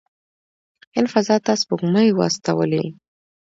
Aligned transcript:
هند 0.95 1.07
فضا 1.13 1.35
ته 1.45 1.51
سپوږمکۍ 1.61 2.09
واستولې. 2.13 2.83